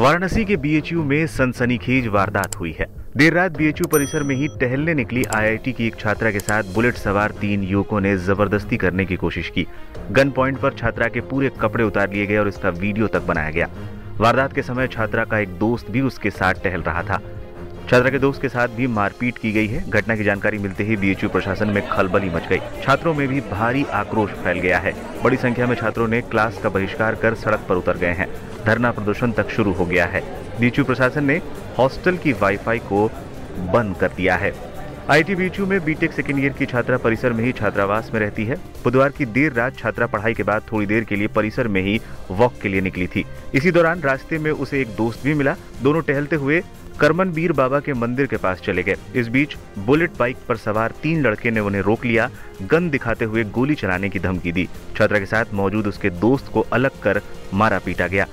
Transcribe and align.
वाराणसी 0.00 0.44
के 0.44 0.56
बीएचयू 0.56 1.02
में 1.04 1.26
सनसनीखेज 1.26 2.06
वारदात 2.06 2.56
हुई 2.56 2.70
है। 2.78 2.86
देर 3.16 3.32
रात 3.32 3.56
बीएचयू 3.56 3.86
परिसर 3.88 4.22
में 4.22 4.34
ही 4.36 4.48
टहलने 4.60 4.94
निकली 4.94 5.22
आईआईटी 5.34 5.72
की 5.72 5.86
एक 5.86 5.96
छात्रा 5.96 6.30
के 6.30 6.40
साथ 6.40 6.72
बुलेट 6.74 6.94
सवार 6.94 7.32
तीन 7.40 7.62
युवकों 7.62 8.00
ने 8.00 8.16
ज़बरदस्ती 8.18 8.76
करने 8.76 9.04
की 9.04 9.16
कोशिश 9.16 9.50
की। 9.50 9.66
गन 10.12 10.30
पॉइंट 10.30 10.58
पर 10.58 10.72
छात्रा 10.72 11.08
के 11.08 11.20
पूरे 11.20 11.50
कपड़े 11.60 11.84
उतार 11.84 12.12
लिए 12.12 12.26
गए 12.26 12.36
और 12.36 12.48
इसका 12.48 12.70
वीडियो 12.70 13.06
तक 13.06 13.22
बनाया 13.22 13.50
गया। 13.50 13.68
वारदात 14.18 14.52
के 14.52 14.62
समय 14.62 14.88
छात्रा 14.88 15.24
का 15.24 15.38
एक 15.38 15.58
दोस्त 15.58 15.90
भी 15.90 16.00
उसके 16.00 16.30
साथ 16.30 16.62
टहल 16.64 16.82
रहा 16.82 17.02
था। 17.02 17.20
छात्रा 17.90 18.10
के 18.10 18.18
दोस्त 18.18 18.40
के 18.42 18.48
साथ 18.48 18.68
भी 18.68 18.86
मारपीट 18.86 19.38
की 19.38 19.50
गई 19.52 19.66
है। 19.66 19.82
घटना 19.90 20.14
की 20.16 20.24
जानकारी 20.24 20.58
मिलते 20.58 20.84
ही 20.84 20.96
बीएचयू 20.96 21.28
प्रशासन 21.30 21.68
में 21.68 21.88
खलबली 21.88 22.30
मच 22.30 22.46
गई। 22.48 22.58
छात्रों 22.82 23.12
में 23.14 23.26
भी 23.28 23.40
भारी 23.40 23.84
आक्रोश 23.92 24.30
फैल 24.34 24.58
गया 24.58 24.78
है। 24.78 24.92
बड़ी 25.22 25.36
संख्या 25.36 25.66
में 25.66 25.74
छात्रों 25.76 26.06
ने 26.08 26.20
क्लास 26.22 26.58
का 26.58 26.68
बहिष्कार 26.68 27.14
कर 27.14 27.34
सड़क 27.34 27.66
पर 27.68 27.74
उतर 27.74 27.96
गए 27.96 28.12
हैं। 28.12 28.28
धरना 28.64 28.90
प्रदर्शन 28.90 29.32
तक 29.32 29.50
शुरू 29.50 29.72
हो 29.72 29.86
गया 29.86 30.06
है। 30.06 30.22
बीएचयू 30.60 30.84
प्रशासन 30.84 31.24
ने 31.24 31.40
हॉस्टल 31.78 32.16
की 32.16 32.32
वाईफाई 32.32 32.78
को 32.78 33.06
बंद 33.74 33.96
कर 33.96 34.08
दिया 34.08 34.36
है। 34.36 34.52
आईटी 35.10 35.34
बीचू 35.34 35.64
में 35.66 35.84
बीटेक 35.84 36.12
सेकेंड 36.12 36.38
ईयर 36.38 36.52
की 36.58 36.66
छात्रा 36.66 36.96
परिसर 36.96 37.32
में 37.32 37.42
ही 37.44 37.50
छात्रावास 37.52 38.10
में 38.14 38.18
रहती 38.20 38.44
है। 38.44 38.56
बुधवार 38.84 39.08
की 39.08 39.24
देर 39.24 39.52
रात 39.52 39.76
छात्रा 39.78 40.06
पढ़ाई 40.06 40.34
के 40.34 40.42
बाद 40.42 40.62
थोड़ी 40.70 40.86
देर 40.86 41.04
के 41.04 41.16
लिए 41.16 41.26
परिसर 41.26 41.68
में 41.68 41.80
ही 41.82 42.00
वॉक 42.30 42.54
के 42.62 42.68
लिए 42.68 42.80
निकली 42.80 43.06
थी। 43.06 43.24
इसी 43.54 43.70
दौरान 43.70 44.00
रास्ते 44.00 44.38
में 44.38 44.50
उसे 44.50 44.80
एक 44.80 44.94
दोस्त 44.96 45.24
भी 45.24 45.34
मिला। 45.34 45.54
दोनों 45.82 46.00
टहलते 46.02 46.36
हुए 46.36 46.62
करमन 47.00 47.32
बीर 47.32 47.52
बाबा 47.52 47.80
के 47.80 47.92
मंदिर 47.92 48.26
के 48.26 48.36
पास 48.36 48.60
चले 48.60 48.82
गए। 48.82 48.96
इस 49.16 49.28
बीच 49.28 49.56
बुलेट 49.78 50.16
बाइक 50.18 50.36
पर 50.48 50.56
सवार 50.56 50.92
तीन 51.02 51.20
लड़के 51.22 51.50
ने 51.50 51.60
उन्हें 51.60 51.82
रोक 51.82 52.04
लिया, 52.04 52.30
गन 52.62 52.88
दिखाते 52.90 53.24
हुए 53.24 53.44
गोली 53.44 53.74
चलाने 53.74 54.08
की 54.08 54.18
धमकी 54.18 54.52
दी। 54.52 54.68
छात्रा 54.96 55.18
के 55.18 55.26
साथ 55.26 55.52
मौजूद 55.54 55.86
उसके 55.86 56.10
दोस्त 56.10 56.48
को 56.52 56.66
अलग 56.72 57.00
कर 57.02 57.20
मारा 57.54 57.78
पीटा 57.78 58.06
गया। 58.06 58.26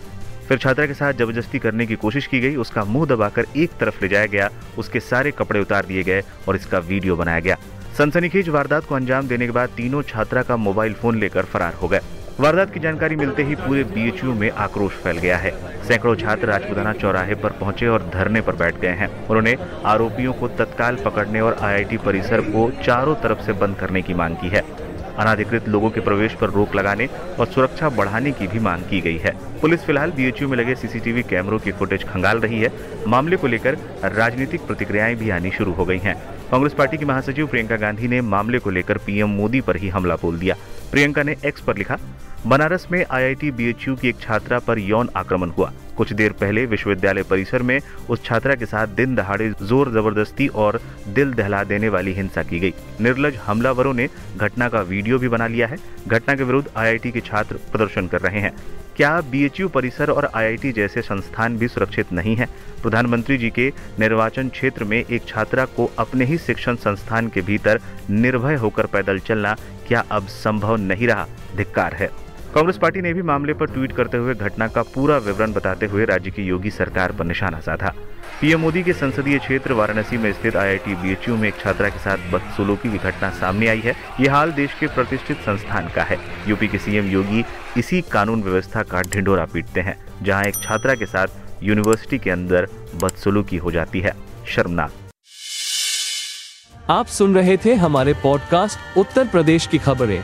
फिर 0.48 0.58
छात्रा 0.58 0.86
के 0.86 0.94
साथ 0.94 1.14
ज़बरदस्ती 1.14 1.60
करने 1.60 1.86
की 1.86 1.96
कोशिश 1.96 2.28
की 2.28 2.40
गई, 2.40 2.56
उसका 2.56 2.84
मुँह 2.84 3.06
दबाकर 3.06 3.46
एक 3.58 3.72
तरफ़ 3.80 4.02
ले 4.02 4.08
जाया 4.08 4.26
गया, 4.28 4.50
उसके 4.78 5.00
सारे 5.02 5.32
कपड़े 5.32 5.60
उतार 5.60 5.86
दिए 5.86 6.04
गए 6.04 6.22
और 6.48 6.56
इसका 6.56 6.80
वीडियो 6.80 7.16
बनाया 7.16 7.40
गया। 7.40 7.58
सनसनीखेज 7.98 8.50
वारदात 8.50 8.86
को 8.86 8.96
अंजाम 8.96 9.28
देने 9.28 9.46
के 9.46 9.52
बाद 9.52 9.70
तीनों 9.70 10.02
छात्रा 10.04 10.44
का 10.44 10.58
मोबाइल 10.58 10.94
फ़ोन 10.94 11.20
लेकर 11.20 11.46
फरार 11.46 11.74
हो 11.74 11.88
गए। 11.88 12.00
वारदात 12.40 12.74
की 12.74 12.80
जानकारी 12.80 13.16
मिलते 13.16 13.44
ही 13.44 13.56
पूरे 13.56 13.84
बीएचयू 13.86 14.34
में 14.34 14.50
आक्रोश 14.52 14.92
फैल 14.94 15.18
गया 15.18 15.38
है। 15.38 15.52
सैकड़ों 15.88 16.16
छात्र 16.16 16.48
राजपुताना 16.48 16.94
चौराहे 16.94 17.36
पर 17.36 17.52
पहुँचे 17.52 17.88
और 17.88 18.10
धरने 18.14 18.42
पर 18.42 18.56
बैठ 18.56 18.80
गए 18.82 18.94
हैं। 18.96 19.08
उन्होंने 19.20 19.56
आरोपियों 19.86 20.34
को 20.34 20.48
तत्काल 20.58 20.96
पकड़ने 20.96 21.42
और 21.42 21.58
आईआईटी 21.62 21.98
परिसर 21.98 22.42
को 22.42 22.70
चारों 22.84 23.16
तरफ़ 23.16 23.42
से 23.42 23.54
बंद 23.56 23.76
करने 23.76 24.02
की 24.02 24.14
मांग 24.14 24.36
की 24.36 24.50
है। 24.50 24.64
अनाधिकृत 25.22 25.68
लोगों 25.70 25.90
के 25.90 26.02
प्रवेश 26.02 26.34
पर 26.34 26.50
रोक 26.50 26.76
लगाने 26.76 27.08
और 27.40 27.48
सुरक्षा 27.48 27.90
बढ़ाने 27.90 28.32
की 28.32 28.48
भी 28.48 28.60
मांग 28.60 28.84
की 28.84 29.02
गई 29.02 29.18
है। 29.18 29.36
पुलिस 29.62 29.84
फ़िलहाल 29.86 30.12
बीएचयू 30.12 30.48
में 30.50 30.58
लगे 30.58 30.76
सीसीटीवी 30.76 31.24
कैमरों 31.24 31.60
की 31.60 31.72
फुटेज 31.72 32.04
खंगाल 32.04 32.40
रही 32.40 32.60
है। 32.60 32.72
मामले 33.08 33.38
को 33.38 33.48
लेकर 33.48 33.78
राजनीतिक 34.06 34.62
प्रतिक्रियाएँ 34.62 35.16
भी 35.16 35.30
आनी 35.30 35.52
शुरू 35.52 35.74
हो 35.74 35.86
गई 35.86 35.98
हैं। 35.98 36.16
कांग्रेस 36.52 36.74
पार्टी 36.74 36.98
की 36.98 37.06
महासचिव 37.06 37.48
प्रियंका 37.48 37.76
गांधी 37.76 38.08
ने 38.08 38.22
मामले 38.22 38.60
को 38.60 38.70
लेकर 38.70 38.98
पीएम 38.98 39.30
मोदी 39.30 39.62
पर 39.62 39.76
ही 39.76 39.90
हमला 39.90 40.16
बोल 40.16 40.40
दिया। 40.40 40.56
प्रियंका 40.92 41.24
ने 41.24 41.36
एक्स 41.46 41.62
पर 41.62 41.78
लिखा, 41.78 41.98
बनारस 42.48 42.88
में 42.92 43.06
आईआईटी 43.12 43.52
बीएचयू 43.52 43.96
की 43.96 44.10
एक 44.10 44.20
छात्रा 44.20 44.60
पर 44.60 44.80
यौन 44.80 45.10
आक्रमण 45.16 45.50
हुआ। 45.50 45.72
कुछ 45.98 46.14
देर 46.14 46.32
पहले 46.32 46.66
विश्वविद्यालय 46.66 47.24
परिसर 47.24 47.62
में 47.62 47.80
उस 48.10 48.24
छात्रा 48.26 48.56
के 48.56 48.66
साथ 48.66 48.88
दिन 48.96 49.16
दहाड़े 49.16 49.50
ज़ोर 49.62 49.92
ज़बरदस्ती 49.92 50.48
और 50.56 50.80
दिल 51.08 51.34
दहला 51.34 51.64
देने 51.64 51.90
वाली 51.90 52.14
हिंसा 52.14 52.44
की 52.44 52.60
गई। 52.60 52.74
निर्लज 53.02 53.36
हमलावरों 53.38 53.94
ने 53.94 54.08
घटना 54.38 54.70
का 54.70 54.82
वीडियो 54.82 55.20
भी 55.20 55.30
बना 55.30 55.48
लिया 55.48 55.68
है। 55.68 55.78
घटना 56.08 56.36
के 56.36 56.44
विरुद्ध 56.44 56.68
आईआईटी 56.78 57.12
के 57.12 57.20
छात्र 57.22 57.60
प्रदर्शन 57.72 58.08
कर 58.08 58.22
रहे 58.22 58.40
हैं। 58.40 58.54
क्या 58.96 59.20
बीएचयू 59.22 59.68
परिसर 59.70 60.10
और 60.10 60.30
आईआईटी 60.36 60.72
जैसे 60.72 61.02
संस्थान 61.02 61.58
भी 61.58 61.68
सुरक्षित 61.68 62.12
नहीं 62.14 62.36
है? 62.36 62.48
प्रधानमंत्री 62.82 63.38
जी 63.38 63.50
के 63.50 63.68
निर्वाचन 64.00 64.50
क्षेत्र 64.50 64.84
में 64.84 64.98
एक 65.00 65.28
छात्रा 65.28 65.66
को 65.68 65.90
अपने 66.00 66.26
ही 66.26 66.38
शिक्षण 66.38 66.76
संस्थान 66.78 67.28
के 67.28 67.42
भीतर 67.42 67.80
निर्भय 68.10 68.56
होकर 68.56 68.86
पैदल 68.86 69.20
चलना 69.20 69.56
क्या 69.88 70.04
अब 70.12 70.28
संभव 70.30 70.76
नहीं 70.78 71.08
रहा? 71.08 71.28
धिक्कार 71.58 71.94
है। 71.94 72.10
कांग्रेस 72.56 72.78
पार्टी 72.78 73.02
ने 73.02 73.14
भी 73.14 73.22
मामले 73.22 73.54
पर 73.54 73.66
ट्वीट 73.66 73.92
करते 73.92 74.18
हुए 74.18 74.34
घटना 74.36 74.68
का 74.68 74.82
पूरा 74.84 75.18
विवरण 75.18 75.52
बताते 75.54 75.86
हुए 75.86 76.06
राज्य 76.06 76.32
की 76.32 76.44
योगी 76.44 76.70
सरकार 76.70 77.12
पर 77.12 77.26
निशाना 77.26 77.60
साधा। 77.60 77.94
पीएम 78.42 78.60
मोदी 78.60 78.84
के 78.84 78.94
संसदीय 78.94 79.38
क्षेत्र 79.40 79.74
वाराणसी 79.74 80.18
में 80.18 80.32
स्थित 80.34 80.56
आईआईटी 80.56 80.96
बीएचयू 80.96 81.36
में 81.36 81.48
एक 81.48 81.60
छात्रा 81.60 81.90
के 81.90 82.00
साथ 82.00 82.32
बदसलूकी 82.32 82.92
की 82.92 82.98
घटना 82.98 83.30
सामने 83.30 83.68
आई 83.68 83.80
है। 83.80 83.96
ये 84.20 84.28
हाल 84.28 84.52
देश 84.52 84.74
के 84.80 84.88
प्रतिष्ठित 84.88 85.38
संस्थान 85.38 85.90
का 85.90 86.04
है। 86.04 86.18
यूपी 86.48 86.68
के 86.68 86.78
सीएम 86.78 87.10
योगी 87.12 87.44
इसी 87.78 88.02
कानून 88.02 88.44
व्यवस्था 88.44 88.84
का 88.84 89.02
ढिंडोरा 89.02 89.46
पीटते 89.46 89.82
हैं, 89.82 89.98
जहाँ 90.24 90.44
एक 90.44 90.56
छात्रा 90.56 90.96
के 90.96 91.06
साथ 91.06 91.64
यूनिवर्सिटी 91.64 92.18
के 92.18 92.30
अंदर 92.30 92.68
बदसलूकी 92.96 93.58
हो 93.58 93.72
जाती 93.72 94.00
है। 94.00 94.14
शर्मनाक। 94.48 94.92
आप 96.90 97.06
सुन 97.06 97.36
रहे 97.36 97.58
थे 97.58 97.74
हमारे 97.76 98.14
पॉडकास्ट 98.14 98.98
उत्तर 98.98 99.28
प्रदेश 99.28 99.68
की 99.68 99.78
खबरें। 99.78 100.24